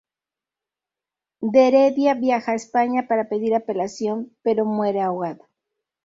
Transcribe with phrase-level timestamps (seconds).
[1.55, 5.43] De Heredia viaja a España para pedir apelación pero muere ahogado.